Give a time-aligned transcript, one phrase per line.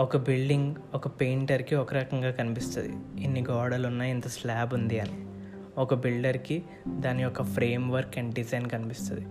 [0.00, 3.22] ఒక బిల్డింగ్ ఒక పెయింటర్కి ఒక రకంగా కనిపిస్తుంది.
[3.24, 5.26] ఇన్ని గోడలు ఉన్నాయి ఇంత స్లాబ్ ఉంది అని.
[5.80, 9.26] ఒక బిల్డర్కి దాని యొక్క ఫ్రేమ్ వర్క్ అండ్ డిజైన్ కనిపిస్తుంది.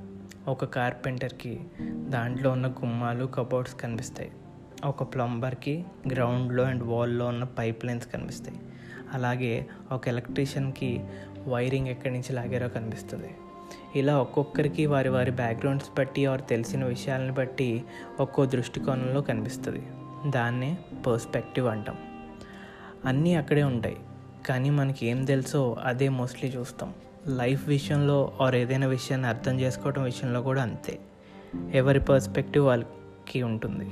[0.47, 4.32] ఒక కార్పెంటర్కి దాంట్లో ఉన్న గుమ్మాలు కబోర్డ్స్ కనిపిస్తాయి.
[4.86, 8.57] ఒక ప్లంబర్కి గ్రౌండ్లో అండ్ వాల్లో ఉన్న పైప్ లైన్స్ కనిపిస్తాయి.
[9.14, 11.01] అలాగే ఒక ఎలక్ట్రీషియన్కి
[11.47, 13.36] వైరింగ్ ఎక్కడి నుంచి లాగారో కనిపిస్తుంది.
[13.96, 17.83] ఇలా ఒక్కొక్కరికి వారి వారి బ్యాక్గ్రౌండ్స్ బట్టి వారు తెలిసిన విషయాలను బట్టి
[18.20, 19.83] ఒక్కో దృష్టికోణంలో కనిపిస్తుంది.
[20.28, 21.97] దాన్నే పర్స్పెక్టివ్ అంటాం.
[23.05, 23.97] అన్నీ అక్కడే ఉంటాయి.
[24.46, 26.93] కానీ మనకి ఏం తెలుసో అదే మోస్ట్లీ చూస్తాం.
[27.27, 31.00] లైఫ్ విషయంలో ఆర్ ఏదైనా విషయాన్ని అర్థం చేసుకోవడం విషయంలో కూడా అంతే.
[31.74, 33.91] ఎవరి పర్స్పెక్టివ్ వాళ్ళకి ఉంటుంది.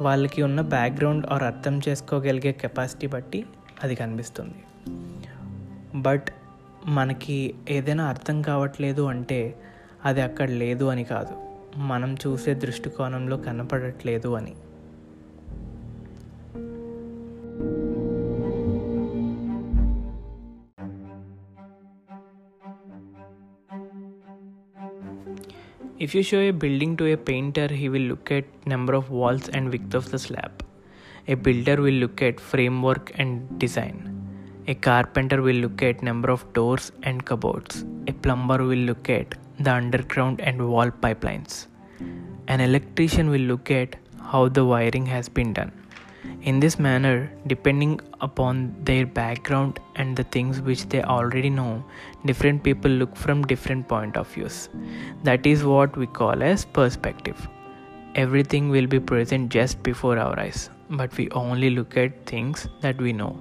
[0.00, 3.46] వాళ్ళకి ఉన్న బ్యాక్గ్రౌండ్ ఆర్ అర్థం చేసుకోగలిగే కెపాసిటీ బట్టి
[3.82, 4.54] అది కనిపిస్తుంది.
[5.94, 6.24] బట్
[6.86, 9.58] మనకి ఏదైనా అర్థం కావట్లేదు అంటే
[10.04, 11.34] అది అక్కడ లేదు అని కాదు.
[11.78, 14.54] మనం చూసే దృష్టికోణంలో కనపడట్లేదు అని.
[25.98, 29.48] If you show a building to a painter, he will look at number of walls
[29.48, 30.64] and width of the slab.
[31.28, 33.96] A builder will look at framework and design.
[34.66, 37.84] A carpenter will look at number of doors and cupboards.
[38.08, 41.66] A plumber will look at the underground and wall pipelines.
[42.48, 45.72] An electrician will look at how the wiring has been done.
[46.44, 51.84] In this manner, depending upon their background and the things which they already know,
[52.26, 54.68] different people look from different point of views.
[55.22, 57.46] That is what we call as perspective.
[58.16, 63.00] Everything will be present just before our eyes, but we only look at things that
[63.00, 63.40] we know.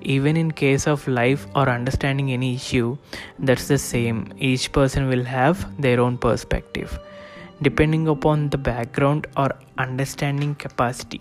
[0.00, 2.96] Even in case of life or understanding any issue,
[3.40, 4.32] that's the same.
[4.38, 6.98] Each person will have their own perspective,
[7.60, 11.20] depending upon the background or understanding capacity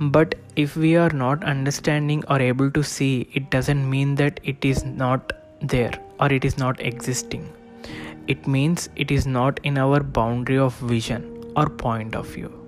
[0.00, 4.64] but if we are not understanding or able to see it doesn't mean that it
[4.64, 7.52] is not there or it is not existing.
[8.26, 12.61] It means it is not in our boundary of vision or point of view